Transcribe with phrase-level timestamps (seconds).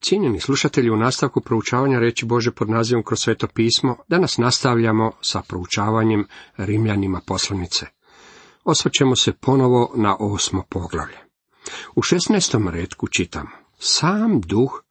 [0.00, 5.42] Cijenjeni slušatelji, u nastavku proučavanja reći Bože pod nazivom kroz sveto pismo, danas nastavljamo sa
[5.48, 7.86] proučavanjem Rimljanima poslanice.
[8.64, 11.18] Osvrćemo se ponovo na osmo poglavlje.
[11.96, 14.82] U šestnestom redku čitamo, sam duh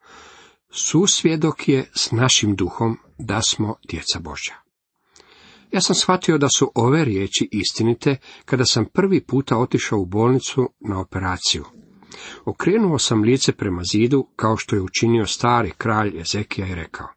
[0.71, 4.55] susvjedok je s našim duhom da smo djeca Božja.
[5.71, 10.69] Ja sam shvatio da su ove riječi istinite kada sam prvi puta otišao u bolnicu
[10.79, 11.65] na operaciju.
[12.45, 17.07] Okrenuo sam lice prema zidu, kao što je učinio stari kralj Ezekija i rekao.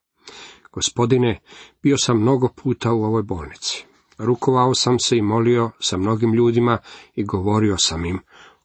[0.73, 1.41] Gospodine,
[1.83, 3.85] bio sam mnogo puta u ovoj bolnici.
[4.19, 6.79] Rukovao sam se i molio sa mnogim ljudima
[7.15, 8.21] i govorio sam im,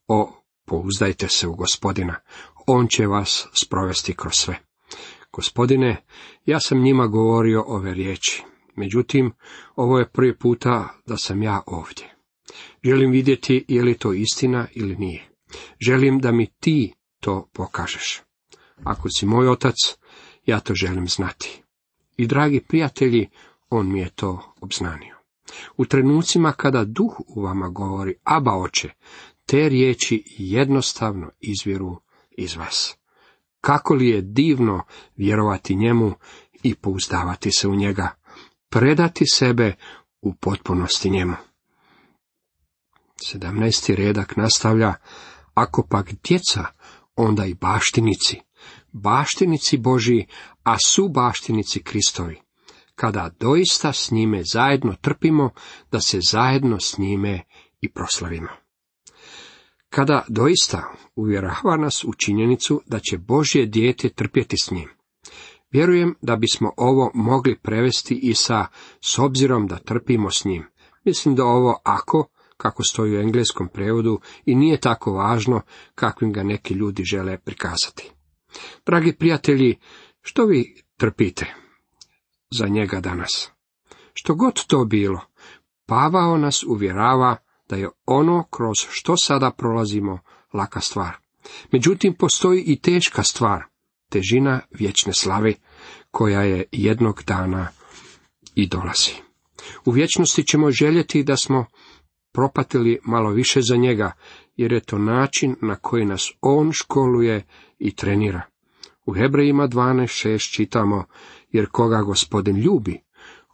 [0.08, 2.16] o, pouzdajte se u gospodina,
[2.68, 4.60] on će vas sprovesti kroz sve.
[5.32, 6.06] Gospodine,
[6.46, 8.44] ja sam njima govorio ove riječi,
[8.76, 9.32] međutim,
[9.76, 12.16] ovo je prvi puta da sam ja ovdje.
[12.84, 15.35] Želim vidjeti je li to istina ili nije.
[15.80, 18.22] Želim da mi ti to pokažeš.
[18.84, 19.76] Ako si moj otac,
[20.46, 21.64] ja to želim znati.
[22.18, 23.30] I dragi prijatelji,
[23.70, 25.16] on mi je to obznanio.
[25.78, 28.90] U trenucima kada duh u vama govori, aba oče,
[29.46, 32.02] te riječi jednostavno izvjeru
[32.38, 32.98] iz vas.
[33.62, 34.84] Kako li je divno
[35.16, 36.14] vjerovati njemu
[36.64, 38.16] i pouzdavati se u njega,
[38.70, 39.76] predati sebe
[40.22, 41.36] u potpunosti njemu.
[43.34, 43.96] 17.
[43.96, 44.94] redak nastavlja,
[45.56, 46.66] ako pak djeca,
[47.16, 48.42] onda i baštinici,
[48.92, 50.28] baštinici Božiji,
[50.64, 52.42] a su baštinici Kristovi,
[52.96, 55.50] kada doista s njime zajedno trpimo,
[55.92, 57.42] da se zajedno s njime
[57.82, 58.50] i proslavimo.
[59.90, 64.90] Kada doista uvjerava nas u činjenicu da će Božje dijete trpjeti s njim.
[65.72, 68.66] Vjerujem da bismo ovo mogli prevesti i sa
[69.02, 70.64] s obzirom da trpimo s njim.
[71.04, 75.62] Mislim da ovo ako kako stoji u engleskom prevodu i nije tako važno
[75.96, 78.12] kakvim ga neki ljudi žele prikazati.
[78.86, 79.80] Dragi prijatelji,
[80.22, 81.54] što vi trpite
[82.52, 83.52] za njega danas?
[84.14, 85.22] Što god to bilo,
[85.86, 87.38] Pavao nas uvjerava
[87.70, 90.20] da je ono kroz što sada prolazimo
[90.54, 91.18] laka stvar.
[91.72, 93.64] Međutim, postoji i teška stvar,
[94.10, 95.54] težina vječne slave,
[96.12, 97.68] koja je jednog dana
[98.56, 99.12] i dolazi.
[99.86, 101.66] U vječnosti ćemo željeti da smo
[102.36, 104.12] propatili malo više za njega,
[104.56, 107.46] jer je to način na koji nas on školuje
[107.80, 108.42] i trenira.
[109.06, 111.06] U Hebrejima 12.6 čitamo,
[111.52, 113.02] jer koga gospodin ljubi,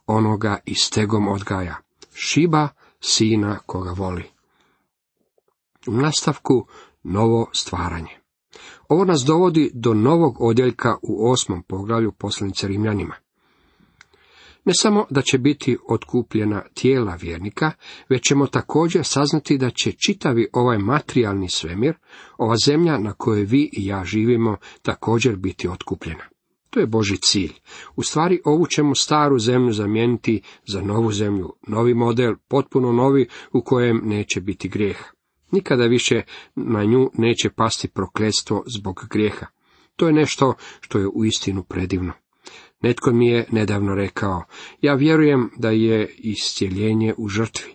[0.06, 1.76] onoga i stegom odgaja.
[2.14, 2.68] Šiba
[3.00, 4.24] sina koga voli.
[5.86, 6.66] U nastavku
[7.02, 8.18] novo stvaranje.
[8.88, 13.14] Ovo nas dovodi do novog odjeljka u osmom poglavlju poslanice Rimljanima.
[14.64, 17.72] Ne samo da će biti otkupljena tijela vjernika,
[18.08, 21.94] već ćemo također saznati da će čitavi ovaj materijalni svemir,
[22.38, 26.24] ova zemlja na kojoj vi i ja živimo, također biti otkupljena.
[26.70, 27.52] To je Boži cilj.
[27.96, 33.62] U stvari ovu ćemo staru zemlju zamijeniti za novu zemlju, novi model, potpuno novi u
[33.62, 35.04] kojem neće biti grijeha.
[35.50, 36.22] Nikada više
[36.54, 39.46] na nju neće pasti prokletstvo zbog grijeha.
[39.96, 42.12] To je nešto što je uistinu predivno.
[42.82, 44.44] Netko mi je nedavno rekao,
[44.80, 47.72] ja vjerujem da je iscijeljenje u žrtvi.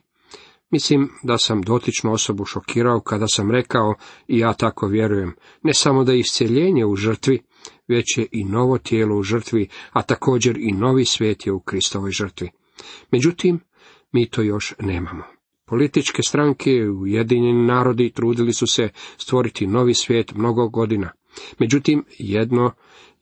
[0.69, 3.95] Mislim da sam dotičnu osobu šokirao kada sam rekao,
[4.27, 7.39] i ja tako vjerujem, ne samo da je iscijeljenje u žrtvi,
[7.87, 12.11] već je i novo tijelo u žrtvi, a također i novi svijet je u Kristovoj
[12.11, 12.49] žrtvi.
[13.11, 13.59] Međutim,
[14.11, 15.23] mi to još nemamo.
[15.65, 21.11] Političke stranke i Ujedinjeni narodi trudili su se stvoriti novi svijet mnogo godina.
[21.59, 22.71] Međutim, jedno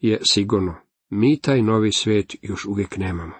[0.01, 0.75] je sigurno,
[1.09, 3.33] mi taj novi svijet još uvijek nemamo.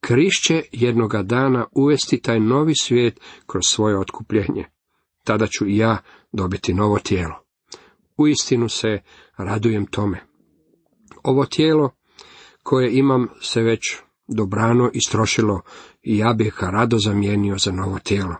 [0.00, 4.64] Kriš će jednoga dana uvesti taj novi svijet kroz svoje otkupljenje.
[5.24, 5.98] Tada ću i ja
[6.32, 7.34] dobiti novo tijelo.
[8.16, 9.00] Uistinu se
[9.36, 10.20] radujem tome.
[11.22, 11.90] Ovo tijelo
[12.62, 13.96] koje imam se već
[14.28, 15.60] dobrano istrošilo
[16.02, 18.36] i ja bih ga rado zamijenio za novo tijelo.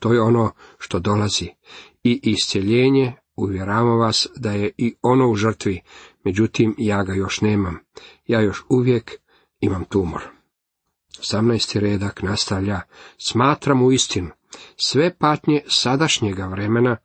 [0.00, 1.48] To je ono što dolazi.
[2.04, 5.80] I iscjeljenje, uvjeravam vas da je i ono u žrtvi,
[6.24, 7.78] međutim ja ga još nemam.
[8.26, 9.12] Ja još uvijek
[9.60, 10.22] imam tumor.
[11.18, 11.78] 18.
[11.78, 12.80] redak nastavlja,
[13.18, 14.30] smatram u istinu,
[14.76, 16.96] sve patnje sadašnjega vremena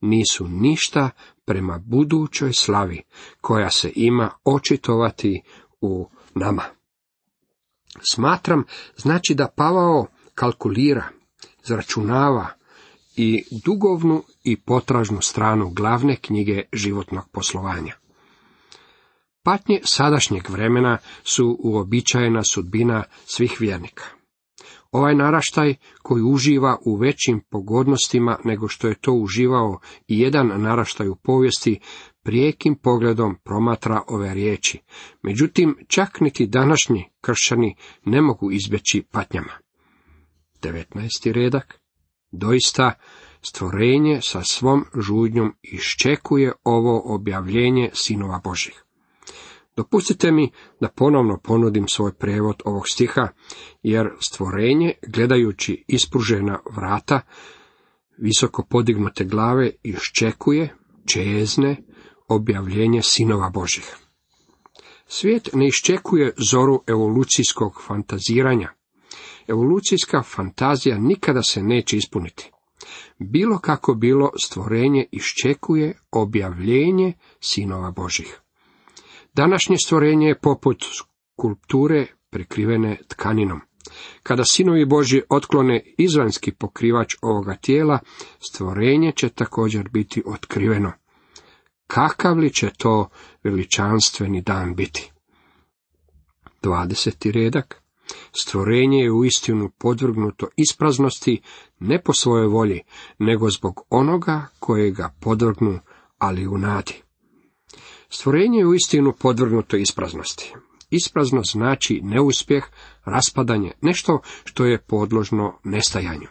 [0.00, 1.10] nisu ništa
[1.44, 3.02] prema budućoj slavi,
[3.40, 5.42] koja se ima očitovati
[5.80, 6.62] u nama.
[8.12, 8.64] Smatram
[8.96, 11.08] znači da Pavao kalkulira,
[11.64, 12.46] zračunava
[13.16, 17.94] i dugovnu i potražnu stranu glavne knjige životnog poslovanja.
[19.48, 24.04] Patnje sadašnjeg vremena su uobičajena sudbina svih vjernika.
[24.90, 31.08] Ovaj naraštaj koji uživa u većim pogodnostima nego što je to uživao i jedan naraštaj
[31.08, 31.80] u povijesti,
[32.22, 34.78] prijekim pogledom promatra ove riječi.
[35.22, 39.52] Međutim, čak niti današnji kršćani ne mogu izbjeći patnjama.
[40.62, 41.32] 19.
[41.32, 41.80] redak.
[42.30, 42.92] Doista,
[43.42, 48.84] stvorenje sa svom žudnjom iščekuje ovo objavljenje sinova Božih.
[49.78, 53.28] Dopustite mi da ponovno ponudim svoj prevod ovog stiha,
[53.82, 57.20] jer stvorenje, gledajući ispružena vrata,
[58.16, 60.74] visoko podignute glave, iščekuje,
[61.06, 61.76] čezne,
[62.28, 63.96] objavljenje sinova Božih.
[65.06, 68.72] Svijet ne iščekuje zoru evolucijskog fantaziranja.
[69.48, 72.50] Evolucijska fantazija nikada se neće ispuniti.
[73.18, 78.40] Bilo kako bilo stvorenje iščekuje objavljenje sinova Božih.
[79.34, 83.60] Današnje stvorenje je poput skulpture prekrivene tkaninom.
[84.22, 87.98] Kada sinovi Boži otklone izvanski pokrivač ovoga tijela,
[88.38, 90.92] stvorenje će također biti otkriveno.
[91.86, 93.08] Kakav li će to
[93.44, 95.12] veličanstveni dan biti?
[96.62, 97.32] 20.
[97.32, 97.82] redak
[98.32, 101.40] Stvorenje je uistinu podvrgnuto ispraznosti
[101.78, 102.80] ne po svojoj volji,
[103.18, 105.80] nego zbog onoga koje ga podvrgnu,
[106.18, 107.02] ali u nadi.
[108.08, 110.54] Stvorenje je uistinu podvrgnuto ispraznosti.
[110.90, 112.64] Isprazno znači neuspjeh,
[113.04, 116.28] raspadanje, nešto što je podložno nestajanju.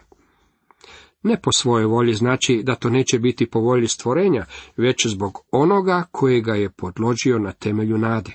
[1.22, 4.44] Ne po svojoj volji znači da to neće biti po volji stvorenja,
[4.76, 8.32] već zbog onoga koje ga je podložio na temelju nade.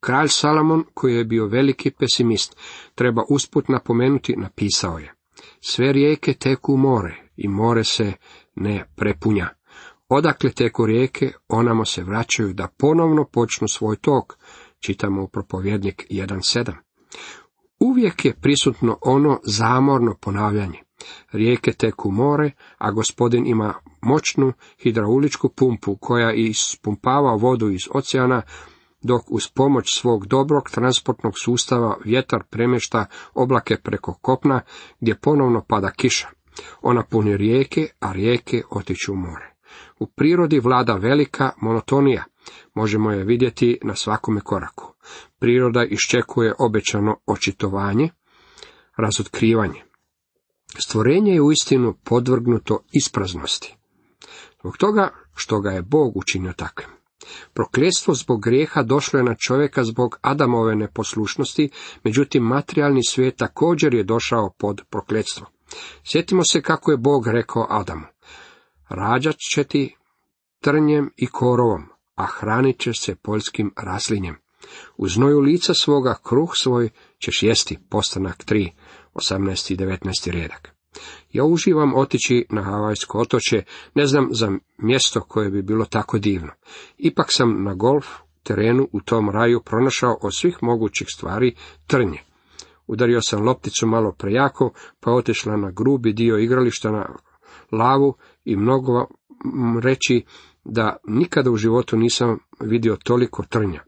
[0.00, 2.56] Kralj Salamon, koji je bio veliki pesimist,
[2.94, 5.14] treba usput napomenuti, napisao je.
[5.60, 8.12] Sve rijeke teku u more i more se
[8.54, 9.48] ne prepunja.
[10.12, 14.38] Odakle teku rijeke, onamo se vraćaju da ponovno počnu svoj tok,
[14.80, 16.72] čitamo u propovjednik 1.7.
[17.80, 20.78] Uvijek je prisutno ono zamorno ponavljanje.
[21.32, 24.52] Rijeke teku more, a gospodin ima moćnu
[24.82, 28.42] hidrauličku pumpu koja ispumpava vodu iz oceana,
[29.02, 34.60] dok uz pomoć svog dobrog transportnog sustava vjetar premješta oblake preko kopna
[35.00, 36.28] gdje ponovno pada kiša.
[36.82, 39.49] Ona puni rijeke, a rijeke otiču u more.
[39.98, 42.24] U prirodi vlada velika monotonija,
[42.74, 44.94] možemo je vidjeti na svakome koraku.
[45.38, 48.08] Priroda iščekuje obećano očitovanje,
[48.96, 49.82] razotkrivanje.
[50.78, 53.76] Stvorenje je uistinu podvrgnuto ispraznosti.
[54.60, 56.88] Zbog toga što ga je Bog učinio takvim.
[57.54, 61.70] Prokljetstvo zbog grijeha došlo je na čovjeka zbog Adamove neposlušnosti,
[62.04, 65.46] međutim materijalni svijet također je došao pod prokletstvo.
[66.04, 68.06] Sjetimo se kako je Bog rekao Adamu.
[68.90, 69.96] Rađat će ti
[70.60, 71.84] trnjem i korovom,
[72.14, 74.36] a hranit ćeš se poljskim raslinjem.
[74.96, 78.70] U znoju lica svoga kruh svoj ćeš jesti, postanak 3,
[79.14, 79.72] 18.
[79.72, 80.30] i 19.
[80.30, 80.74] redak.
[81.32, 83.62] Ja uživam otići na Havajsko otoče,
[83.94, 86.52] ne znam za mjesto koje bi bilo tako divno.
[86.98, 88.06] Ipak sam na golf
[88.42, 91.56] terenu u tom raju pronašao od svih mogućih stvari
[91.86, 92.18] trnje.
[92.86, 97.06] Udario sam lopticu malo prejako, pa otišla na grubi dio igrališta na
[97.72, 98.14] lavu
[98.44, 99.06] i mnogo
[99.82, 100.24] reći
[100.64, 103.82] da nikada u životu nisam vidio toliko trnja.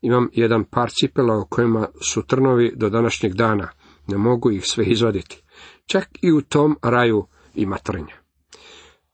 [0.00, 3.68] Imam jedan par cipela u kojima su trnovi do današnjeg dana,
[4.08, 5.42] ne mogu ih sve izvaditi.
[5.86, 8.16] Čak i u tom raju ima trnja.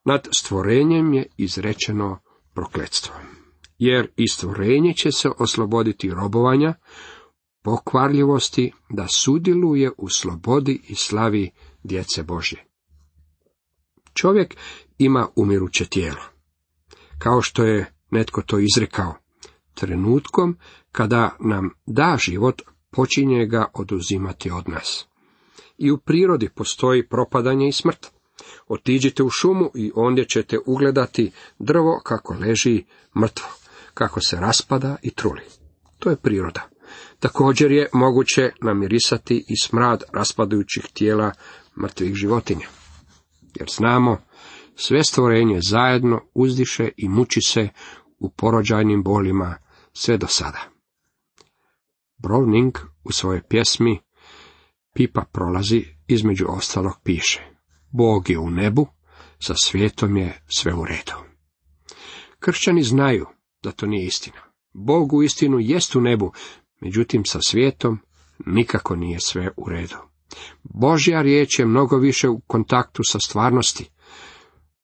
[0.05, 2.19] Nad stvorenjem je izrečeno
[2.55, 3.15] prokletstvo.
[3.79, 6.75] Jer i stvorenje će se osloboditi robovanja,
[7.63, 11.51] pokvarljivosti, da sudjeluje u slobodi i slavi
[11.83, 12.67] djece Božje.
[14.17, 14.57] Čovjek
[14.99, 16.23] ima umiruće tijelo.
[17.19, 19.15] Kao što je netko to izrekao,
[19.75, 20.59] trenutkom
[20.93, 25.07] kada nam da život, počinje ga oduzimati od nas.
[25.79, 28.07] I u prirodi postoji propadanje i smrt.
[28.69, 32.85] Otiđite u šumu i ondje ćete ugledati drvo kako leži
[33.21, 33.49] mrtvo,
[33.95, 35.43] kako se raspada i truli.
[35.99, 36.69] To je priroda.
[37.21, 41.33] Također je moguće namirisati i smrad raspadajućih tijela
[41.83, 42.67] mrtvih životinja.
[43.59, 44.19] Jer znamo,
[44.75, 47.69] sve stvorenje zajedno uzdiše i muči se
[48.19, 49.57] u porođajnim bolima
[49.93, 50.61] sve do sada.
[52.19, 53.99] Browning u svojoj pjesmi
[54.95, 57.57] Pipa prolazi, između ostalog piše
[57.91, 58.87] Bog je u nebu,
[59.39, 61.13] sa svijetom je sve u redu.
[62.39, 63.27] Kršćani znaju
[63.63, 64.41] da to nije istina.
[64.73, 66.33] Bog u istinu jest u nebu,
[66.81, 67.99] međutim sa svijetom
[68.47, 69.97] nikako nije sve u redu.
[70.63, 73.91] Božja riječ je mnogo više u kontaktu sa stvarnosti.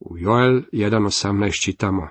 [0.00, 2.08] U Joel 1.18 čitamo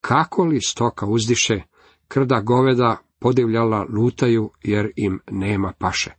[0.00, 1.62] Kako li stoka uzdiše,
[2.08, 6.10] krda goveda podivljala lutaju jer im nema paše.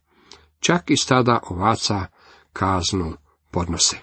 [0.60, 2.06] čak i stada ovaca
[2.52, 3.12] kaznu
[3.50, 3.96] podnose.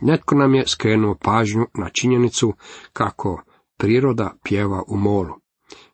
[0.00, 2.54] Netko nam je skrenuo pažnju na činjenicu
[2.92, 3.42] kako
[3.76, 5.41] priroda pjeva u molu.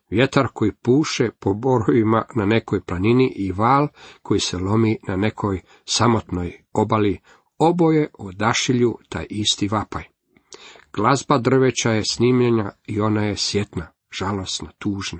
[0.09, 3.87] Vjetar koji puše po borovima na nekoj planini i val
[4.21, 7.19] koji se lomi na nekoj samotnoj obali,
[7.57, 10.03] oboje odašilju taj isti vapaj.
[10.93, 15.19] Glazba drveća je snimljena i ona je sjetna, žalosna, tužna.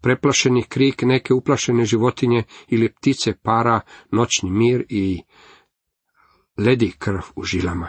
[0.00, 3.80] Preplašeni krik neke uplašene životinje ili ptice para
[4.12, 5.22] noćni mir i
[6.56, 7.88] ledi krv u žilama.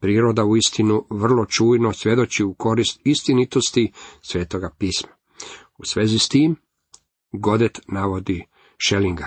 [0.00, 5.21] Priroda u istinu vrlo čujno svjedoči u korist istinitosti svetoga pisma.
[5.78, 6.56] U svezi s tim,
[7.32, 8.44] Godet navodi
[8.78, 9.26] Šelinga.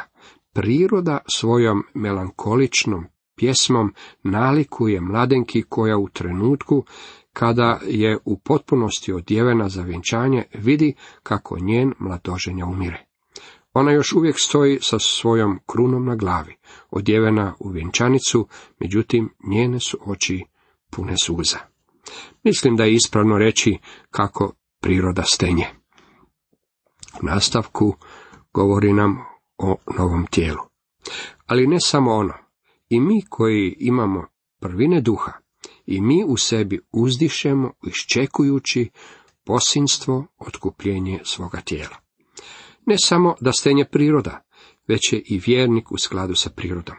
[0.54, 6.86] Priroda svojom melankoličnom pjesmom nalikuje mladenki koja u trenutku
[7.34, 13.06] kada je u potpunosti odjevena za vjenčanje, vidi kako njen mladoženja umire.
[13.74, 16.56] Ona još uvijek stoji sa svojom krunom na glavi,
[16.90, 18.48] odjevena u vjenčanicu,
[18.80, 20.44] međutim njene su oči
[20.92, 21.58] pune suza.
[22.44, 23.78] Mislim da je ispravno reći
[24.12, 25.66] kako priroda stenje.
[27.22, 27.95] U nastavku
[28.53, 29.17] govori nam
[29.57, 30.62] o novom tijelu.
[31.45, 32.34] Ali ne samo ono,
[32.89, 34.27] i mi koji imamo
[34.60, 35.31] prvine duha,
[35.86, 38.89] i mi u sebi uzdišemo iščekujući
[39.45, 41.95] posinstvo otkupljenje svoga tijela.
[42.86, 44.41] Ne samo da stenje priroda,
[44.88, 46.95] već je i vjernik u skladu sa prirodom.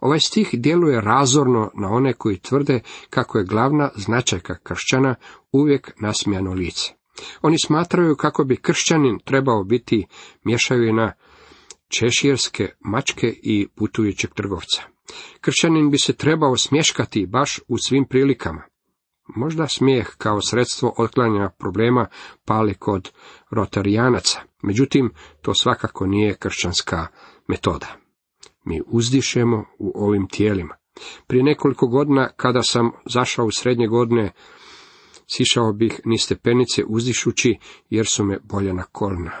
[0.00, 5.14] Ovaj stih djeluje razorno na one koji tvrde kako je glavna značajka kršćana
[5.52, 6.99] uvijek nasmijano lice.
[7.42, 10.06] Oni smatraju kako bi kršćanin trebao biti
[10.44, 11.12] mješavina
[11.88, 14.82] češirske mačke i putujućeg trgovca.
[15.40, 18.62] Kršćanin bi se trebao smješkati baš u svim prilikama.
[19.36, 22.06] Možda smijeh kao sredstvo otklanjanja problema
[22.44, 23.10] pali kod
[23.50, 25.10] rotarijanaca, međutim
[25.42, 27.06] to svakako nije kršćanska
[27.48, 27.96] metoda.
[28.64, 30.76] Mi uzdišemo u ovim tijelima.
[31.26, 34.32] Prije nekoliko godina, kada sam zašao u srednje godine,
[35.34, 37.58] sišao bih ni stepenice uzdišući,
[37.90, 39.32] jer su me bolje na kolna.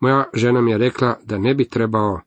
[0.00, 2.20] Moja žena mi je rekla da ne bi trebao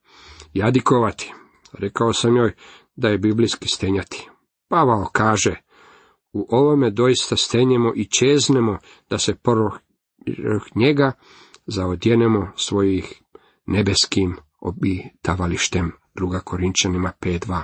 [0.53, 1.33] jadikovati.
[1.73, 2.53] Rekao sam joj
[2.95, 4.29] da je biblijski stenjati.
[4.67, 5.55] Pavao kaže,
[6.33, 8.77] u ovome doista stenjemo i čeznemo
[9.09, 9.73] da se povrh
[10.75, 11.11] njega
[11.65, 13.21] zaodjenemo svojih
[13.65, 17.63] nebeskim obitavalištem, druga Korinčanima 5.2.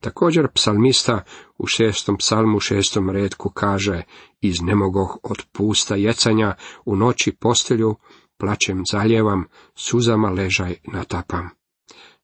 [0.00, 1.24] Također psalmista
[1.58, 4.02] u šestom psalmu šestom redku kaže,
[4.40, 7.96] iz nemogoh od pusta jecanja, u noći postelju,
[8.38, 9.44] plaćem zaljevam,
[9.74, 11.50] suzama ležaj natapam.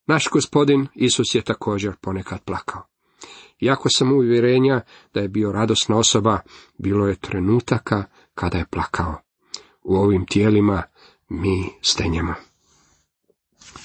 [0.06, 2.82] Naš gospodin Isus je također ponekad plakao.
[3.60, 4.80] Iako sam uvjerenja
[5.14, 6.40] da je bio radosna osoba,
[6.78, 9.20] bilo je trenutaka kada je plakao.
[9.82, 10.82] U ovim tijelima
[11.28, 12.34] mi stenjemo.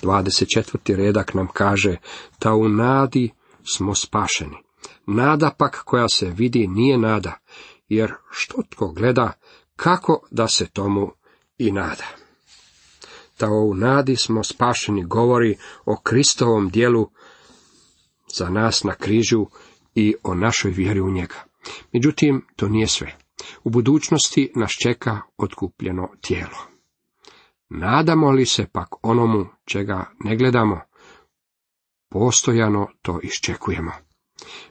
[0.02, 0.96] 24.
[0.96, 1.98] redak nam kaže,
[2.40, 3.30] ta u nadi
[3.64, 4.67] smo spašeni.
[5.08, 7.40] Nada pak koja se vidi nije nada,
[7.90, 9.32] jer što tko gleda,
[9.76, 11.12] kako da se tomu
[11.58, 12.06] i nada.
[13.38, 17.10] Ta u nadi smo spašeni govori o Kristovom dijelu
[18.34, 19.46] za nas na križu
[19.96, 21.44] i o našoj vjeri u njega.
[21.94, 23.18] Međutim, to nije sve.
[23.64, 26.58] U budućnosti nas čeka otkupljeno tijelo.
[27.70, 30.82] Nadamo li se pak onomu čega ne gledamo,
[32.10, 33.92] postojano to iščekujemo.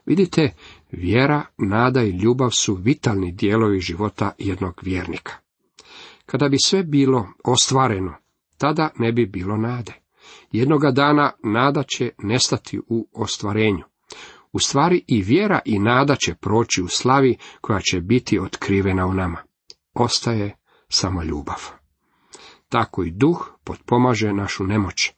[0.06, 0.54] Vidite,
[0.92, 5.32] vjera, nada i ljubav su vitalni dijelovi života jednog vjernika.
[6.26, 8.14] Kada bi sve bilo ostvareno,
[8.58, 9.92] tada ne bi bilo nade.
[10.52, 13.84] Jednoga dana nada će nestati u ostvarenju.
[14.52, 19.14] U stvari i vjera i nada će proći u slavi koja će biti otkrivena u
[19.14, 19.38] nama.
[19.94, 20.56] Ostaje
[20.88, 21.62] samo ljubav.
[22.68, 25.12] Tako i duh potpomaže našu nemoć.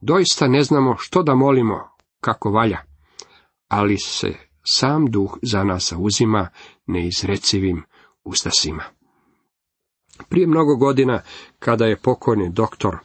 [0.00, 1.88] Doista ne znamo što da molimo
[2.20, 2.78] kako valja,
[3.74, 4.34] ali se
[4.66, 6.48] sam duh za nas zauzima
[6.86, 7.82] neizrecivim
[8.24, 8.84] ustasima.
[10.28, 11.22] Prije mnogo godina,
[11.58, 12.98] kada je pokojni doktor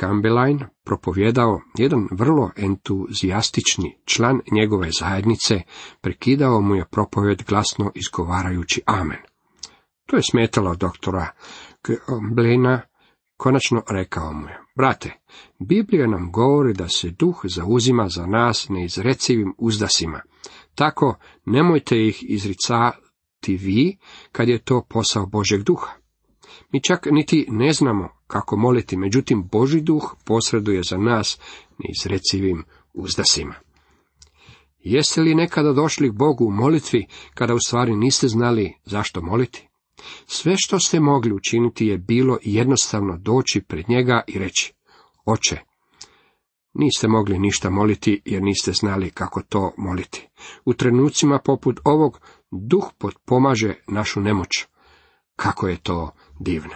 [0.00, 5.60] Campbelline propovjedao, jedan vrlo entuzijastični član njegove zajednice
[6.00, 9.18] prekidao mu je propovjed glasno izgovarajući amen.
[10.06, 11.30] To je smetalo doktora
[12.06, 12.80] Campbellina,
[13.36, 15.12] konačno rekao mu je, brate,
[15.58, 20.20] Biblija nam govori da se duh zauzima za nas neizrecivim uzdasima,
[20.74, 23.96] tako nemojte ih izricati vi,
[24.32, 25.92] kad je to posao Božeg duha.
[26.72, 31.38] Mi čak niti ne znamo kako moliti, međutim Boži duh posreduje za nas
[31.78, 33.54] neizrecivim uzdasima.
[34.78, 39.68] Jeste li nekada došli k Bogu u molitvi, kada u stvari niste znali zašto moliti?
[40.26, 44.72] Sve što ste mogli učiniti je bilo jednostavno doći pred njega i reći,
[45.24, 45.58] oče,
[46.74, 50.28] Niste mogli ništa moliti jer niste znali kako to moliti.
[50.64, 52.20] U trenucima poput ovog
[52.50, 54.48] duh potpomaže našu nemoć.
[55.36, 56.10] Kako je to
[56.40, 56.74] divno.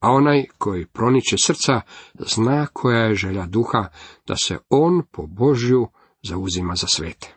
[0.00, 1.80] A onaj koji proniče srca
[2.14, 3.88] zna koja je želja duha
[4.26, 5.88] da se on po Božju
[6.22, 7.36] zauzima za svete.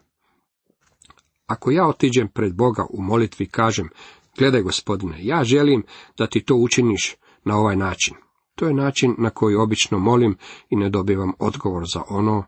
[1.45, 3.89] Ako ja otiđem pred Boga u molitvi kažem,
[4.38, 5.84] gledaj gospodine, ja želim
[6.18, 8.16] da ti to učiniš na ovaj način.
[8.56, 10.38] To je način na koji obično molim
[10.70, 12.46] i ne dobivam odgovor za ono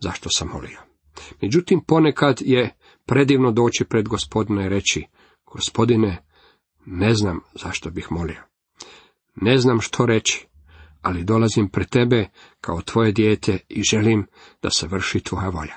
[0.00, 0.80] zašto sam molio.
[1.40, 5.04] Međutim, ponekad je predivno doći pred gospodina i reći,
[5.46, 6.24] gospodine,
[6.86, 8.42] ne znam zašto bih molio.
[9.34, 10.46] Ne znam što reći,
[11.02, 12.28] ali dolazim pred tebe
[12.60, 14.26] kao tvoje dijete i želim
[14.62, 15.74] da se vrši tvoja volja.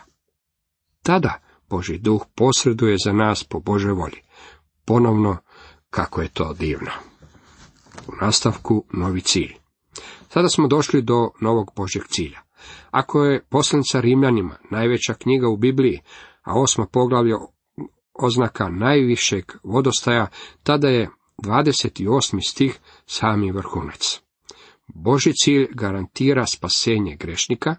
[1.04, 4.22] Tada Boži duh posreduje za nas po Božoj volji.
[4.86, 5.38] Ponovno,
[5.96, 6.92] kako je to divno.
[8.08, 9.54] U nastavku novi cilj.
[10.30, 12.40] Sada smo došli do novog Božeg cilja.
[12.92, 16.02] Ako je poslanica Rimljanima najveća knjiga u Bibliji,
[16.44, 17.34] a osma poglavlje
[18.14, 20.28] oznaka najvišeg vodostaja,
[20.64, 21.10] tada je
[21.44, 22.50] 28.
[22.50, 24.22] stih sami vrhunac.
[24.88, 27.76] Boži cilj garantira spasenje grešnika,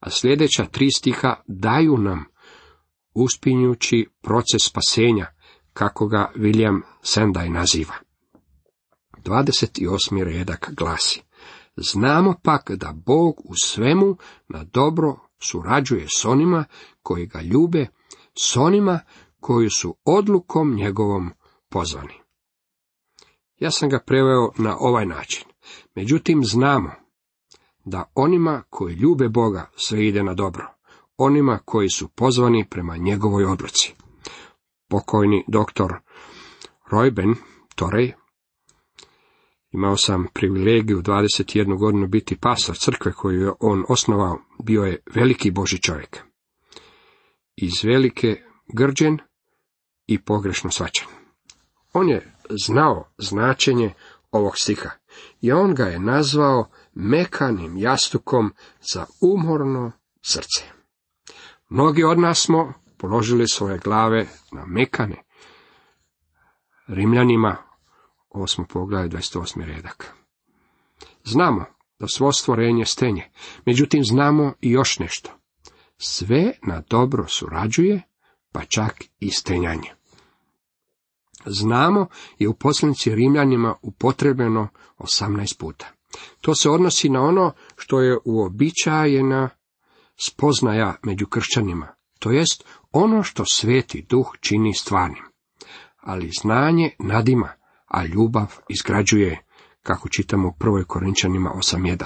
[0.00, 2.24] a sljedeća tri stiha daju nam
[3.14, 5.35] uspinjući proces spasenja,
[5.76, 7.94] kako ga William Sendai naziva.
[9.24, 10.22] 28.
[10.24, 11.22] redak glasi.
[11.76, 14.16] Znamo pak da Bog u svemu
[14.48, 16.64] na dobro surađuje s onima
[17.02, 17.86] koji ga ljube,
[18.38, 19.00] s onima
[19.40, 21.30] koji su odlukom njegovom
[21.68, 22.14] pozvani.
[23.58, 25.44] Ja sam ga preveo na ovaj način.
[25.94, 26.90] Međutim, znamo
[27.84, 30.74] da onima koji ljube Boga sve ide na dobro,
[31.16, 33.94] onima koji su pozvani prema njegovoj odluci.
[34.88, 35.92] Pokojni doktor
[36.90, 37.34] Rojben
[37.74, 38.12] Torej
[39.72, 45.50] Imao sam privilegiju 21 godinu biti pastor crkve koju je on osnovao, bio je veliki
[45.50, 46.18] Boži čovjek.
[47.56, 48.42] Iz velike
[48.74, 49.18] grđen
[50.06, 51.08] i pogrešno svačan.
[51.92, 53.94] On je znao značenje
[54.30, 54.90] ovog stiha
[55.40, 58.52] i on ga je nazvao mekanim jastukom
[58.92, 60.62] za umorno srce.
[61.68, 65.22] Mnogi od nas smo položili svoje glave na mekane.
[66.86, 67.56] Rimljanima
[68.30, 69.64] osmo poglavlje 28.
[69.64, 70.14] redak.
[71.24, 71.64] Znamo
[71.98, 73.30] da svo stvorenje stenje,
[73.64, 75.30] međutim znamo i još nešto.
[75.98, 78.02] Sve na dobro surađuje,
[78.52, 79.90] pa čak i stenjanje.
[81.46, 82.06] Znamo
[82.38, 85.86] je u poslanici Rimljanima upotrebljeno 18 puta.
[86.40, 89.48] To se odnosi na ono što je uobičajena
[90.16, 95.24] spoznaja među kršćanima, to jest ono što sveti duh čini stvarnim.
[95.96, 97.48] Ali znanje nadima,
[97.86, 99.44] a ljubav izgrađuje,
[99.82, 102.04] kako čitamo u prvoj Korinčanima 8.1.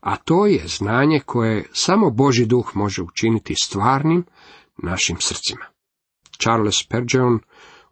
[0.00, 4.24] A to je znanje koje samo Boži duh može učiniti stvarnim
[4.76, 5.64] našim srcima.
[6.38, 7.38] Charles Spurgeon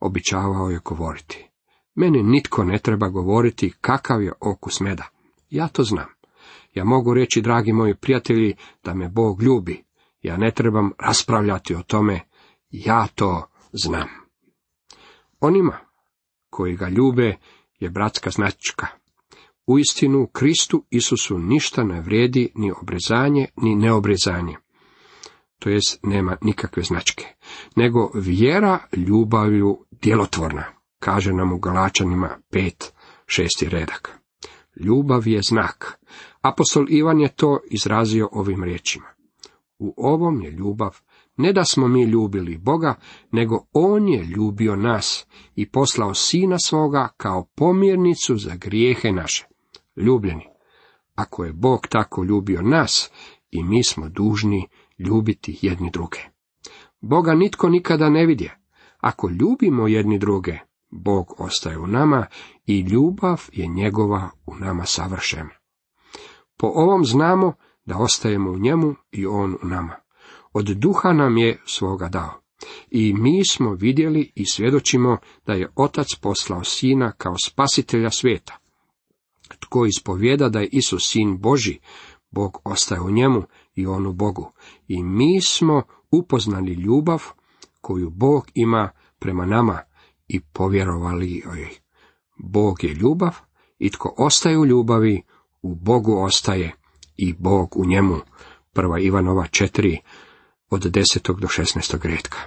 [0.00, 1.48] običavao je govoriti.
[1.94, 5.08] Meni nitko ne treba govoriti kakav je okus meda.
[5.50, 6.06] Ja to znam.
[6.74, 9.84] Ja mogu reći, dragi moji prijatelji, da me Bog ljubi.
[10.22, 12.20] Ja ne trebam raspravljati o tome.
[12.70, 14.08] Ja to znam.
[15.40, 15.78] Onima
[16.50, 17.36] koji ga ljube
[17.78, 18.86] je bratska značka.
[19.66, 24.56] U istinu, Kristu Isusu ništa ne vrijedi ni obrezanje, ni neobrezanje.
[25.58, 27.24] To jest, nema nikakve značke.
[27.76, 30.64] Nego vjera ljubavlju djelotvorna,
[30.98, 32.90] kaže nam u Galačanima 5,
[33.26, 34.18] šesti redak.
[34.76, 35.98] Ljubav je znak.
[36.40, 39.06] Apostol Ivan je to izrazio ovim riječima.
[39.82, 41.00] U ovom je ljubav
[41.36, 42.94] ne da smo mi ljubili Boga,
[43.32, 49.46] nego On je ljubio nas i poslao Sina svoga kao pomirnicu za grijehe naše.
[49.96, 50.46] Ljubljeni,
[51.14, 53.10] ako je Bog tako ljubio nas,
[53.50, 54.68] i mi smo dužni
[54.98, 56.18] ljubiti jedni druge.
[57.00, 58.58] Boga nitko nikada ne vidje.
[59.00, 60.58] Ako ljubimo jedni druge,
[60.90, 62.26] Bog ostaje u nama
[62.66, 65.50] i ljubav je njegova u nama savršena.
[66.56, 67.52] Po ovom znamo
[67.84, 69.96] da ostajemo u njemu i on u nama.
[70.52, 72.42] Od duha nam je svoga dao.
[72.90, 75.16] I mi smo vidjeli i svjedočimo
[75.46, 78.58] da je Otac poslao Sina kao spasitelja svijeta.
[79.60, 81.78] Tko ispovjeda da je Isus Sin Boži,
[82.30, 83.42] Bog ostaje u njemu
[83.74, 84.52] i on u Bogu.
[84.88, 87.22] I mi smo upoznali ljubav
[87.80, 89.80] koju Bog ima prema nama
[90.28, 91.68] i povjerovali joj.
[92.38, 93.36] Bog je ljubav
[93.78, 95.22] i tko ostaje u ljubavi,
[95.62, 96.81] u Bogu ostaje
[97.16, 98.16] i Bog u njemu.
[98.72, 99.98] Prva Ivanova četiri
[100.70, 101.40] od 10.
[101.40, 102.06] do 16.
[102.08, 102.38] redka.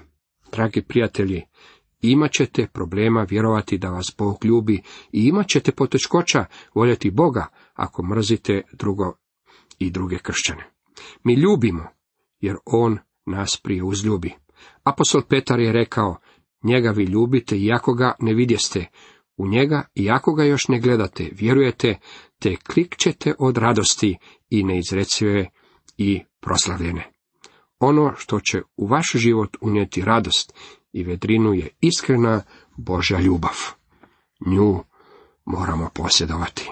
[0.52, 1.42] Dragi prijatelji,
[2.02, 8.04] imat ćete problema vjerovati da vas Bog ljubi i imat ćete poteškoća voljeti Boga ako
[8.04, 9.14] mrzite drugo
[9.80, 10.70] i druge kršćane.
[11.24, 11.88] Mi ljubimo,
[12.40, 14.34] jer on nas prije uzljubi.
[14.84, 16.18] Apostol Petar je rekao,
[16.64, 18.86] njega vi ljubite, iako ga ne vidjeste,
[19.38, 22.00] u njega, iako ga još ne gledate, vjerujete,
[22.40, 24.18] te klikćete od radosti
[24.50, 25.50] i neizrecive
[25.98, 27.12] i proslavljene.
[27.80, 30.54] Ono što će u vaš život unijeti radost
[30.94, 32.42] i vedrinu je iskrena
[32.78, 33.56] Božja ljubav.
[34.46, 34.84] Nju
[35.46, 36.72] moramo posjedovati.